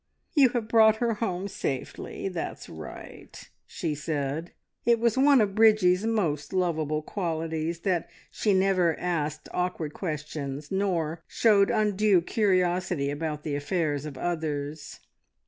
[0.33, 2.27] "You have brought her home safely.
[2.27, 4.51] That's right," she said.
[4.83, 11.21] It was one of Bridgie's most lovable qualities that she never asked awkward questions, nor
[11.27, 15.01] showed undue curiosity about the affairs of others.